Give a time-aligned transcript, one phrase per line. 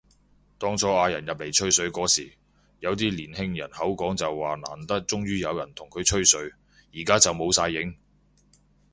[0.57, 2.33] 當初嗌人入嚟吹水嗰時，
[2.79, 6.51] 有啲年輕人口講就話難得終於有人同佢吹水，
[6.91, 7.95] 而家就冇晒影